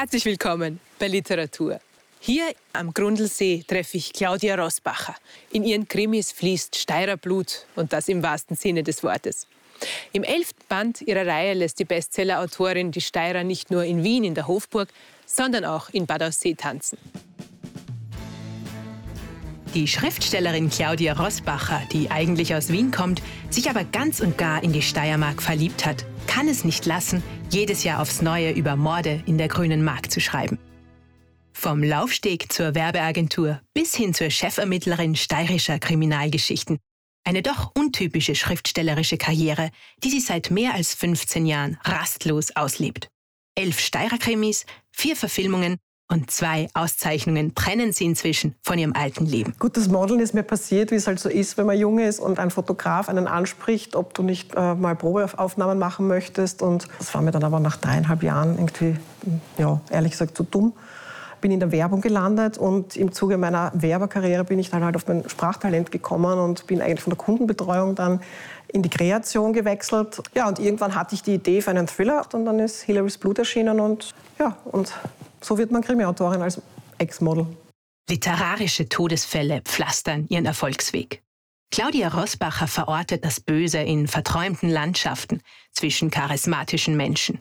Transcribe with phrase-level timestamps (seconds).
[0.00, 1.78] Herzlich willkommen bei Literatur.
[2.20, 5.14] Hier am Grundlsee treffe ich Claudia Rossbacher.
[5.52, 9.46] In ihren Krimis fließt Steirer Blut und das im wahrsten Sinne des Wortes.
[10.12, 14.34] Im elften Band ihrer Reihe lässt die Bestseller-Autorin die Steirer nicht nur in Wien in
[14.34, 14.88] der Hofburg,
[15.26, 16.96] sondern auch in Bad Aussee tanzen.
[19.74, 23.20] Die Schriftstellerin Claudia Rossbacher, die eigentlich aus Wien kommt,
[23.50, 27.22] sich aber ganz und gar in die Steiermark verliebt hat, kann es nicht lassen,
[27.52, 30.58] jedes Jahr aufs Neue über Morde in der grünen Mark zu schreiben.
[31.52, 36.78] Vom Laufsteg zur Werbeagentur bis hin zur Chefermittlerin steirischer Kriminalgeschichten.
[37.24, 39.70] Eine doch untypische schriftstellerische Karriere,
[40.02, 43.08] die sie seit mehr als 15 Jahren rastlos auslebt.
[43.54, 45.76] Elf Steirer-Krimis, vier Verfilmungen
[46.10, 49.54] und zwei Auszeichnungen trennen sie inzwischen von ihrem alten Leben.
[49.60, 52.40] Gutes Modeln ist mir passiert, wie es halt so ist, wenn man jung ist und
[52.40, 56.62] ein Fotograf einen anspricht, ob du nicht äh, mal Probeaufnahmen machen möchtest.
[56.62, 58.96] Und das war mir dann aber nach dreieinhalb Jahren irgendwie,
[59.56, 60.72] ja, ehrlich gesagt, zu dumm.
[61.40, 65.06] Bin in der Werbung gelandet und im Zuge meiner Werberkarriere bin ich dann halt auf
[65.06, 68.20] mein Sprachtalent gekommen und bin eigentlich von der Kundenbetreuung dann
[68.68, 70.20] in die Kreation gewechselt.
[70.34, 73.38] Ja, und irgendwann hatte ich die Idee für einen Thriller und dann ist Hillary's Blut
[73.38, 74.92] erschienen und ja, und
[75.42, 76.60] so wird man Krimi-Autorin als
[76.98, 77.46] Ex-Model.
[78.08, 81.22] Literarische Todesfälle pflastern ihren Erfolgsweg.
[81.72, 85.40] Claudia Rosbacher verortet das Böse in verträumten Landschaften
[85.72, 87.40] zwischen charismatischen Menschen.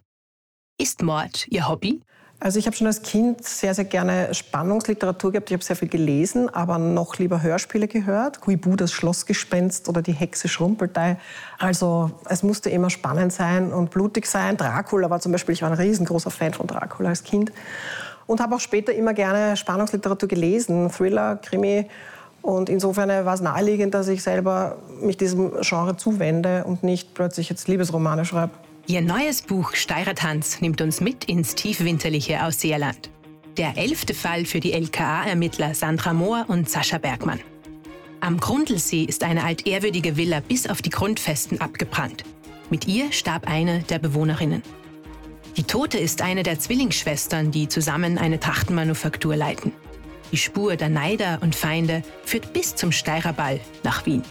[0.77, 2.01] Ist Mord ihr Hobby?
[2.41, 5.49] Also ich habe schon als Kind sehr, sehr gerne Spannungsliteratur gehabt.
[5.49, 8.39] Ich habe sehr viel gelesen, aber noch lieber Hörspiele gehört.
[8.47, 11.17] Huibu, das Schlossgespenst oder die Hexe Schrumpeltei.
[11.57, 14.55] Also es musste immer spannend sein und blutig sein.
[14.55, 17.51] Dracula war zum Beispiel, ich war ein riesengroßer Fan von Dracula als Kind.
[18.25, 21.89] Und habe auch später immer gerne Spannungsliteratur gelesen, Thriller, Krimi.
[22.41, 27.49] Und insofern war es naheliegend, dass ich selber mich diesem Genre zuwende und nicht plötzlich
[27.49, 28.53] jetzt Liebesromane schreibe.
[28.89, 33.11] Ihr neues Buch Steirertanz nimmt uns mit ins tiefwinterliche Ausseerland.
[33.55, 37.39] Der elfte Fall für die LKA-Ermittler Sandra Mohr und Sascha Bergmann.
[38.19, 42.23] Am Grundlsee ist eine altehrwürdige Villa bis auf die Grundfesten abgebrannt.
[42.71, 44.63] Mit ihr starb eine der Bewohnerinnen.
[45.55, 49.71] Die Tote ist eine der Zwillingsschwestern, die zusammen eine Trachtenmanufaktur leiten.
[50.31, 54.23] Die Spur der Neider und Feinde führt bis zum Steirerball nach Wien.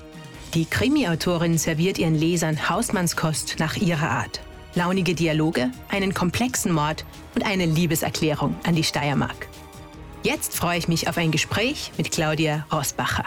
[0.54, 4.40] Die Krimi-Autorin serviert ihren Lesern Hausmannskost nach ihrer Art
[4.74, 9.48] launige Dialoge, einen komplexen Mord und eine Liebeserklärung an die Steiermark.
[10.22, 13.24] Jetzt freue ich mich auf ein Gespräch mit Claudia Rosbacher.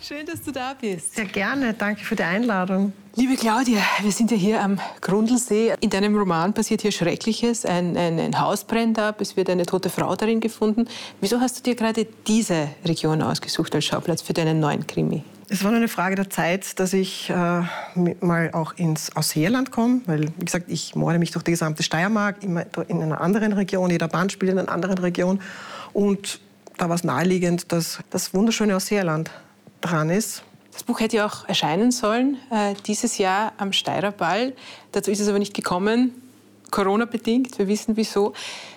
[0.00, 1.14] Schön, dass du da bist.
[1.14, 2.92] Sehr gerne, danke für die Einladung.
[3.14, 5.74] Liebe Claudia, wir sind ja hier am Grundlsee.
[5.80, 7.64] In deinem Roman passiert hier Schreckliches.
[7.64, 10.88] Ein, ein, ein Haus brennt ab, es wird eine tote Frau darin gefunden.
[11.20, 15.22] Wieso hast du dir gerade diese Region ausgesucht als Schauplatz für deinen neuen Krimi?
[15.52, 17.34] Es war nur eine Frage der Zeit, dass ich äh,
[18.22, 22.42] mal auch ins Ausseerland komme, weil, wie gesagt, ich morde mich durch die gesamte Steiermark,
[22.42, 25.42] immer in einer anderen Region, jeder Band spielt in einer anderen Region.
[25.92, 26.40] Und
[26.78, 29.30] da war es naheliegend, dass das wunderschöne Ausseerland
[29.82, 30.42] dran ist.
[30.72, 34.54] Das Buch hätte ja auch erscheinen sollen, äh, dieses Jahr am Steirerball.
[34.92, 36.12] Dazu ist es aber nicht gekommen.
[36.72, 38.32] Corona-bedingt, wir wissen wieso.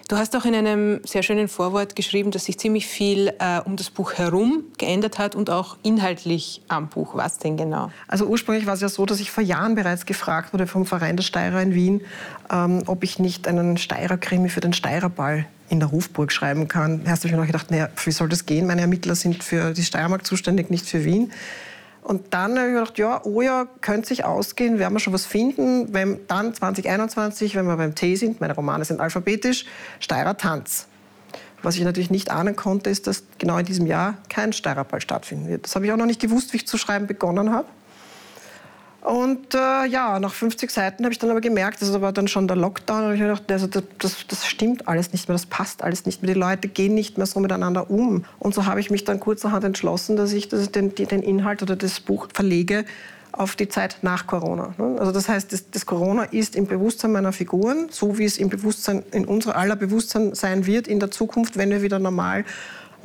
[0.08, 3.76] Du hast auch in einem sehr schönen Vorwort geschrieben, dass sich ziemlich viel äh, um
[3.76, 7.16] das Buch herum geändert hat und auch inhaltlich am Buch.
[7.16, 7.92] Was denn genau?
[8.08, 11.16] Also ursprünglich war es ja so, dass ich vor Jahren bereits gefragt wurde vom Verein
[11.16, 12.02] der Steirer in Wien,
[12.52, 17.02] ähm, ob ich nicht einen Steirer-Krimi für den Steirerball in der Hofburg schreiben kann.
[17.06, 18.68] Erst habe ich mir noch gedacht, naja, wie soll das gehen?
[18.68, 21.32] Meine Ermittler sind für die Steiermark zuständig, nicht für Wien.
[22.06, 25.26] Und dann habe ich gedacht, ja, oh ja, könnte sich ausgehen, werden wir schon was
[25.26, 25.92] finden.
[25.92, 29.66] Wenn dann 2021, wenn wir beim T sind, meine Romane sind alphabetisch,
[30.00, 30.86] Steirer Tanz.
[31.64, 35.48] Was ich natürlich nicht ahnen konnte, ist, dass genau in diesem Jahr kein Steirerball stattfinden
[35.48, 35.66] wird.
[35.66, 37.66] Das habe ich auch noch nicht gewusst, wie ich zu schreiben begonnen habe.
[39.26, 42.48] Und äh, ja, nach 50 Seiten habe ich dann aber gemerkt, das war dann schon
[42.48, 45.82] der Lockdown, und ich gedacht, also das, das, das, stimmt alles nicht mehr, das passt
[45.82, 48.24] alles nicht mehr, die Leute gehen nicht mehr so miteinander um.
[48.38, 51.76] Und so habe ich mich dann kurzerhand entschlossen, dass ich das, den, den Inhalt oder
[51.76, 52.86] das Buch verlege
[53.32, 54.76] auf die Zeit nach Corona.
[54.78, 54.98] Ne?
[55.00, 58.50] Also das heißt, das, das, Corona ist im Bewusstsein meiner Figuren, so wie es im
[58.50, 62.46] Bewusstsein, in unser aller Bewusstsein sein wird in der Zukunft, wenn wir wieder normal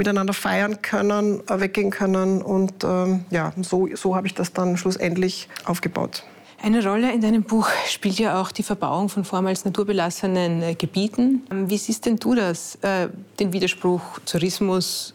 [0.01, 2.43] miteinander feiern können, äh, weggehen können.
[2.43, 6.25] Und ähm, ja, so, so habe ich das dann schlussendlich aufgebaut.
[6.63, 11.43] Eine Rolle in deinem Buch spielt ja auch die Verbauung von vormals naturbelassenen äh, Gebieten.
[11.51, 13.09] Ähm, wie siehst denn du das, äh,
[13.39, 15.15] den Widerspruch Tourismus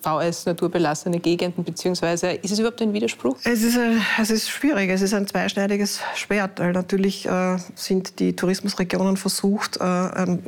[0.00, 3.36] VS naturbelassene Gegenden, beziehungsweise ist es überhaupt ein Widerspruch?
[3.44, 3.78] Es ist,
[4.20, 9.76] es ist schwierig, es ist ein zweischneidiges Schwert, weil natürlich äh, sind die Tourismusregionen versucht,
[9.78, 10.42] äh, ein,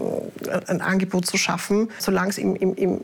[0.66, 3.00] ein, Angebot zu schaffen, solange es im, im, im,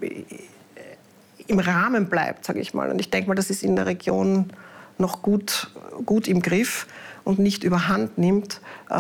[1.47, 2.91] im Rahmen bleibt, sage ich mal.
[2.91, 4.53] Und ich denke mal, das ist in der Region
[4.99, 5.71] noch gut,
[6.05, 6.87] gut im Griff.
[7.25, 8.95] und nicht überhand nimmt, äh,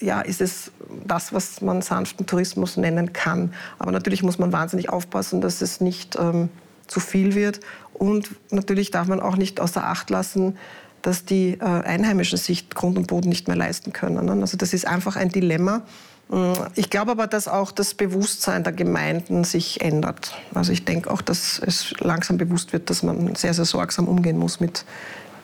[0.00, 0.70] ja, ist es
[1.06, 3.54] das, was man sanften Tourismus nennen kann.
[3.78, 6.50] Aber natürlich muss man wahnsinnig aufpassen, dass es nicht ähm,
[6.86, 7.60] zu viel wird.
[7.92, 10.56] Und natürlich darf man auch nicht außer Acht lassen,
[11.02, 14.24] dass die äh, Einheimischen sich Grund und Boden nicht mehr leisten können.
[14.24, 14.32] Ne?
[14.40, 15.82] Also das ist einfach ein Dilemma.
[16.28, 20.34] Mm, ich glaube aber, dass auch das Bewusstsein der Gemeinden sich ändert.
[20.54, 24.38] Also ich denke auch, dass es langsam bewusst wird, dass man sehr, sehr sorgsam umgehen
[24.38, 24.86] muss mit,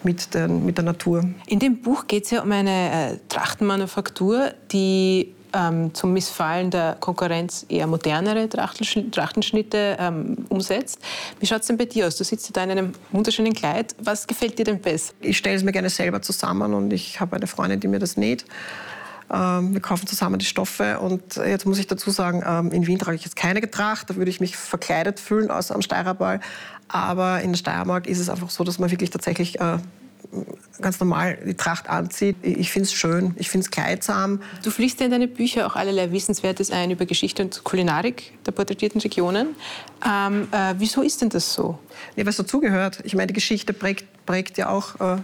[0.02, 1.24] mit, den, mit der Natur.
[1.46, 6.96] In dem Buch geht es ja um eine äh, Trachtenmanufaktur, die ähm, zum Missfallen der
[7.00, 11.00] Konkurrenz eher modernere Trachtenschnitte ähm, umsetzt.
[11.38, 12.16] Wie schaut es denn bei dir aus?
[12.16, 13.94] Du sitzt da in einem wunderschönen Kleid.
[13.98, 15.12] Was gefällt dir denn besser?
[15.20, 18.16] Ich stelle es mir gerne selber zusammen und ich habe eine Freundin, die mir das
[18.16, 18.44] näht.
[19.32, 22.98] Ähm, wir kaufen zusammen die Stoffe und jetzt muss ich dazu sagen, ähm, in Wien
[22.98, 26.40] trage ich jetzt keine Tracht, da würde ich mich verkleidet fühlen, außer am Steirerball.
[26.88, 29.78] Aber in der Steiermark ist es einfach so, dass man wirklich tatsächlich äh,
[30.80, 32.36] ganz normal die Tracht anzieht.
[32.42, 34.40] Ich finde es schön, ich finde es kleidsam.
[34.62, 38.52] Du fließt ja in deine Bücher auch allerlei Wissenswertes ein über Geschichte und Kulinarik der
[38.52, 39.48] porträtierten Regionen.
[40.06, 41.78] Ähm, äh, wieso ist denn das so?
[42.16, 43.00] Ja, weil es dazugehört.
[43.04, 45.20] Ich meine, die Geschichte prägt, prägt ja auch äh,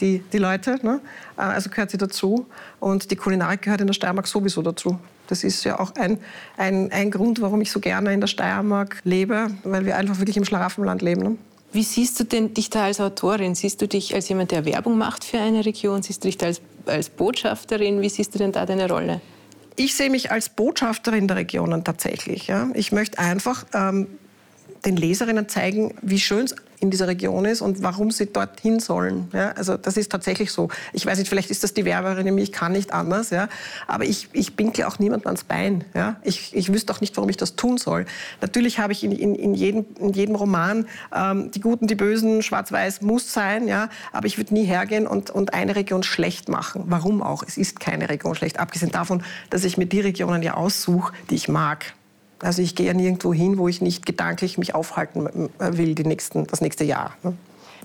[0.00, 0.78] die, die Leute.
[0.82, 1.00] Ne?
[1.36, 2.46] Äh, also gehört sie dazu.
[2.80, 4.98] Und die Kulinarik gehört in der Steiermark sowieso dazu.
[5.28, 6.18] Das ist ja auch ein,
[6.56, 10.36] ein, ein Grund, warum ich so gerne in der Steiermark lebe, weil wir einfach wirklich
[10.36, 11.22] im Schlaraffenland leben.
[11.22, 11.36] Ne?
[11.76, 13.54] Wie siehst du denn dich da als Autorin?
[13.54, 16.02] Siehst du dich als jemand, der Werbung macht für eine Region?
[16.02, 18.00] Siehst du dich da als, als Botschafterin?
[18.00, 19.20] Wie siehst du denn da deine Rolle?
[19.76, 22.46] Ich sehe mich als Botschafterin der Regionen tatsächlich.
[22.46, 22.70] Ja.
[22.72, 24.06] Ich möchte einfach ähm,
[24.84, 29.28] den Leserinnen zeigen, wie schön es in dieser Region ist und warum sie dorthin sollen.
[29.32, 30.68] Ja, also das ist tatsächlich so.
[30.92, 33.48] Ich weiß nicht, vielleicht ist das die Werberin ich kann nicht anders, ja,
[33.86, 35.84] aber ich, ich binkle auch niemandem ans Bein.
[35.94, 36.16] Ja.
[36.22, 38.04] Ich, ich wüsste auch nicht, warum ich das tun soll.
[38.40, 42.42] Natürlich habe ich in, in, in, jedem, in jedem Roman ähm, die Guten, die Bösen,
[42.42, 46.84] schwarz-weiß muss sein, ja, aber ich würde nie hergehen und, und eine Region schlecht machen.
[46.86, 47.42] Warum auch?
[47.42, 51.36] Es ist keine Region schlecht, abgesehen davon, dass ich mir die Regionen ja aussuche, die
[51.36, 51.94] ich mag.
[52.40, 56.46] Also ich gehe ja nirgendwo hin, wo ich nicht gedanklich mich aufhalten will die nächsten,
[56.46, 57.16] das nächste Jahr.
[57.22, 57.34] Ne?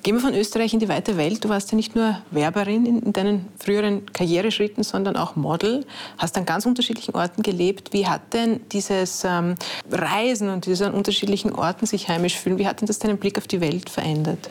[0.04, 1.44] Gehen wir von Österreich in die weite Welt.
[1.46, 5.86] Du warst ja nicht nur Werberin in deinen früheren Karriereschritten, sondern auch Model.
[6.18, 7.94] Hast an ganz unterschiedlichen Orten gelebt.
[7.94, 9.56] Wie hat denn dieses ähm,
[9.92, 13.38] Reisen und dieses an unterschiedlichen Orten sich heimisch fühlen, wie hat denn das deinen Blick
[13.38, 14.50] auf die Welt verändert?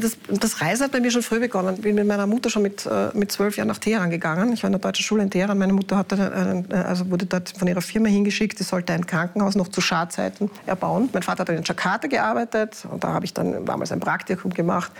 [0.00, 1.74] Das, das, Reisen hat bei mir schon früh begonnen.
[1.76, 4.52] Ich bin mit meiner Mutter schon mit, äh, mit zwölf Jahren nach Teheran gegangen.
[4.52, 5.56] Ich war in der deutschen Schule in Teheran.
[5.56, 8.58] Meine Mutter hatte, äh, also wurde dort von ihrer Firma hingeschickt.
[8.58, 11.10] Sie sollte ein Krankenhaus noch zu Schadzeiten erbauen.
[11.12, 14.90] Mein Vater hat in Jakarta gearbeitet und da habe ich dann damals ein Praktikum gemacht.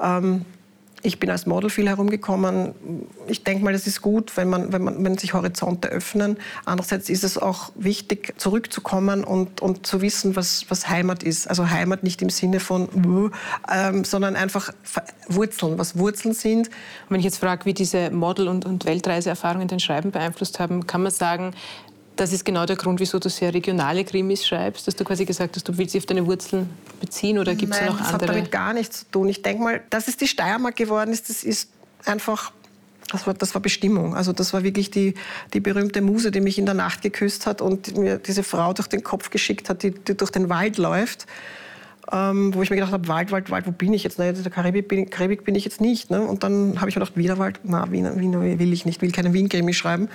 [0.00, 0.44] Ähm,
[1.02, 2.74] ich bin als Model viel herumgekommen.
[3.26, 6.38] Ich denke mal, das ist gut, wenn, man, wenn, man, wenn sich Horizonte öffnen.
[6.64, 11.48] Andererseits ist es auch wichtig, zurückzukommen und, und zu wissen, was, was Heimat ist.
[11.48, 13.32] Also Heimat nicht im Sinne von,
[13.72, 14.72] ähm, sondern einfach
[15.28, 16.70] Wurzeln, was Wurzeln sind.
[17.08, 21.02] Wenn ich jetzt frage, wie diese Model- und, und Weltreiseerfahrungen dein Schreiben beeinflusst haben, kann
[21.02, 21.52] man sagen,
[22.18, 25.54] das ist genau der Grund, wieso du sehr regionale Krimis schreibst, dass du quasi gesagt
[25.54, 26.68] hast, du willst sie auf deine Wurzeln
[27.00, 28.02] beziehen oder gibt es noch andere?
[28.02, 29.28] das hat damit gar nichts zu tun.
[29.28, 31.70] Ich denke mal, dass es die Steiermark geworden ist, das ist
[32.04, 32.52] einfach
[33.10, 34.14] das war, das war Bestimmung.
[34.14, 35.14] Also das war wirklich die,
[35.54, 38.88] die berühmte Muse, die mich in der Nacht geküsst hat und mir diese Frau durch
[38.88, 41.26] den Kopf geschickt hat, die, die durch den Wald läuft.
[42.12, 44.18] Ähm, wo ich mir gedacht habe, Wald, Wald, Wald, wo bin ich jetzt?
[44.18, 46.10] Na, in der Karibik bin, Karibik bin ich jetzt nicht.
[46.10, 46.20] Ne?
[46.20, 49.32] Und dann habe ich mir gedacht, Wienerwald, na, Wien, Wien will ich nicht, will keine
[49.32, 50.08] Wien-Krimi schreiben.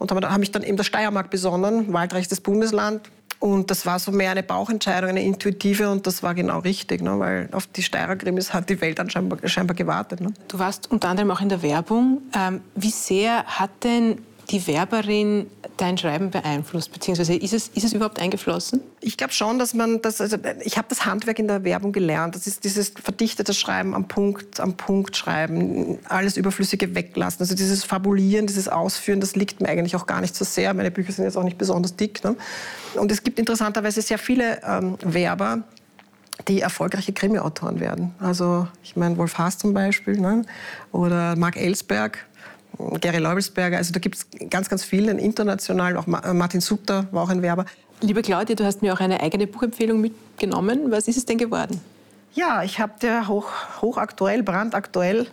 [0.00, 3.02] Und da habe ich dann eben der Steiermark besonnen, waldreichstes Bundesland.
[3.38, 7.18] Und das war so mehr eine Bauchentscheidung, eine intuitive und das war genau richtig, ne?
[7.18, 10.20] weil auf die Steirer Krimis hat die Welt dann scheinbar, scheinbar gewartet.
[10.20, 10.32] Ne?
[10.48, 12.20] Du warst unter anderem auch in der Werbung.
[12.36, 14.18] Ähm, wie sehr hat denn
[14.50, 16.92] die Werberin dein Schreiben beeinflusst?
[16.92, 18.80] Beziehungsweise ist es, ist es überhaupt eingeflossen?
[19.00, 22.34] Ich glaube schon, dass man das, also ich habe das Handwerk in der Werbung gelernt.
[22.34, 27.40] Das ist dieses verdichtete Schreiben am Punkt, am Punkt schreiben, alles Überflüssige weglassen.
[27.40, 30.74] Also dieses Fabulieren, dieses Ausführen, das liegt mir eigentlich auch gar nicht so sehr.
[30.74, 32.22] Meine Bücher sind jetzt auch nicht besonders dick.
[32.24, 32.36] Ne?
[32.94, 35.62] Und es gibt interessanterweise sehr viele ähm, Werber,
[36.48, 38.14] die erfolgreiche Krimi-Autoren werden.
[38.18, 40.44] Also ich meine Wolf Haas zum Beispiel ne?
[40.92, 42.26] oder Mark Ellsberg
[43.00, 47.24] Gary Leubelsberger, also da gibt es ganz, ganz viele, international, auch äh, Martin Sutter war
[47.24, 47.64] auch ein Werber.
[48.00, 50.90] Liebe Claudia, du hast mir auch eine eigene Buchempfehlung mitgenommen.
[50.90, 51.80] Was ist es denn geworden?
[52.32, 53.50] Ja, ich habe dir hoch,
[53.82, 55.26] hochaktuell, brandaktuell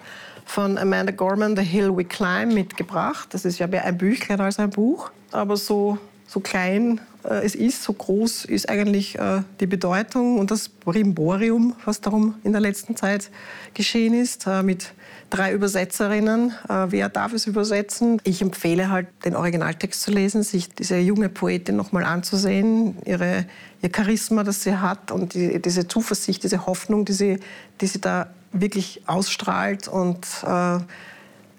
[0.45, 3.29] von Amanda Gorman The Hill We Climb mitgebracht.
[3.33, 7.55] Das ist ja mehr ein Büchlein als ein Buch, aber so, so klein äh, es
[7.55, 12.61] ist, so groß ist eigentlich äh, die Bedeutung und das Brimborium, was darum in der
[12.61, 13.29] letzten Zeit
[13.73, 14.93] geschehen ist, äh, mit
[15.29, 16.53] drei Übersetzerinnen.
[16.69, 18.21] Äh, wer darf es übersetzen?
[18.23, 23.45] Ich empfehle halt, den Originaltext zu lesen, sich diese junge Poetin nochmal anzusehen, ihre,
[23.81, 27.39] ihr Charisma, das sie hat und die, diese Zuversicht, diese Hoffnung, die sie,
[27.81, 30.79] die sie da wirklich ausstrahlt und äh,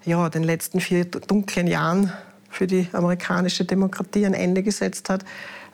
[0.05, 2.11] ja, den letzten vier dunklen Jahren
[2.49, 5.23] für die amerikanische Demokratie ein Ende gesetzt hat.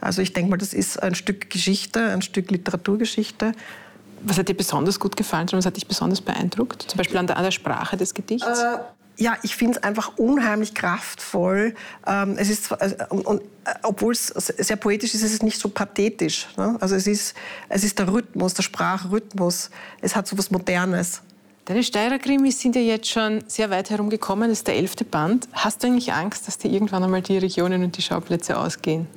[0.01, 3.53] Also ich denke mal, das ist ein Stück Geschichte, ein Stück Literaturgeschichte.
[4.25, 5.48] Was hat dir besonders gut gefallen?
[5.51, 6.84] Was hat dich besonders beeindruckt?
[6.84, 8.48] Zum Beispiel an der, an der Sprache des Gedichts?
[8.48, 8.77] Äh,
[9.17, 11.75] ja, ich finde es einfach unheimlich kraftvoll.
[12.05, 15.60] Ähm, es ist, äh, und, und äh, obwohl es sehr poetisch ist, ist es nicht
[15.60, 16.48] so pathetisch.
[16.58, 16.75] Ne?
[16.79, 17.36] Also es ist,
[17.70, 19.70] es ist der Rhythmus, der Sprachrhythmus.
[20.01, 21.22] Es hat so was Modernes.
[21.65, 24.50] Deine Steirer-Krimis sind ja jetzt schon sehr weit herumgekommen.
[24.50, 25.48] Das ist der elfte Band.
[25.53, 29.08] Hast du eigentlich Angst, dass dir irgendwann einmal die Regionen und die Schauplätze ausgehen?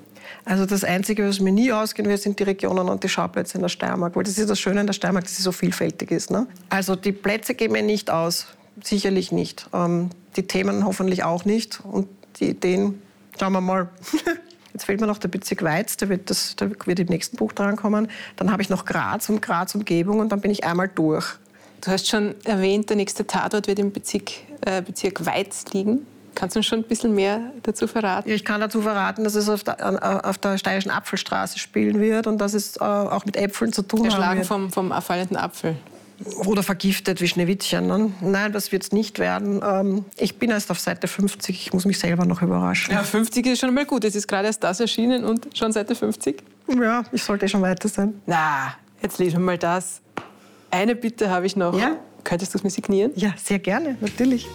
[0.45, 3.63] Also das Einzige, was mir nie ausgehen wird, sind die Regionen und die Schauplätze in
[3.63, 4.17] der Steiermark.
[4.17, 6.31] Weil das ist das Schöne in der Steiermark, dass sie so vielfältig ist.
[6.31, 6.47] Ne?
[6.71, 8.47] Also die Plätze gehen mir nicht aus.
[8.83, 9.69] Sicherlich nicht.
[9.73, 11.81] Ähm, die Themen hoffentlich auch nicht.
[11.85, 12.09] Und
[12.41, 13.03] die Ideen,
[13.39, 13.89] schauen wir mal.
[14.73, 17.53] Jetzt fehlt mir noch der Bezirk Weiz, der wird, das, der wird im nächsten Buch
[17.53, 18.09] drankommen.
[18.37, 21.27] Dann habe ich noch Graz und Graz Umgebung und dann bin ich einmal durch.
[21.81, 24.31] Du hast schon erwähnt, der nächste Tatort wird im Bezirk,
[24.65, 26.07] äh, Bezirk Weiz liegen.
[26.39, 28.31] Kannst du uns schon ein bisschen mehr dazu verraten?
[28.31, 32.39] Ich kann dazu verraten, dass es auf der, auf der steirischen Apfelstraße spielen wird und
[32.39, 34.47] dass es äh, auch mit Äpfeln zu tun Erschlagen haben wird.
[34.47, 35.75] vom, vom auffallenden Apfel.
[36.47, 37.89] Oder vergiftet wie Schneewittchen.
[37.89, 38.13] Ne?
[38.21, 39.61] Nein, das wird es nicht werden.
[39.65, 41.61] Ähm, ich bin erst auf Seite 50.
[41.61, 42.95] Ich muss mich selber noch überraschen.
[42.95, 44.05] Ja, 50 ist schon mal gut.
[44.05, 46.41] Es ist gerade erst das erschienen und schon Seite 50.
[46.81, 48.23] Ja, ich sollte schon weiter sein.
[48.27, 50.03] Na, jetzt lesen wir mal das.
[50.71, 51.77] Eine Bitte habe ich noch.
[51.77, 51.97] Ja?
[52.23, 53.11] Könntest du es mir signieren?
[53.17, 54.47] Ja, sehr gerne, natürlich.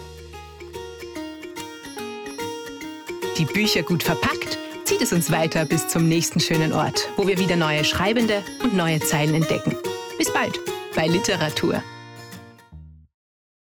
[3.38, 7.36] Die Bücher gut verpackt zieht es uns weiter bis zum nächsten schönen Ort, wo wir
[7.38, 9.76] wieder neue Schreibende und neue Zeilen entdecken.
[10.18, 10.60] Bis bald
[10.94, 11.82] bei Literatur.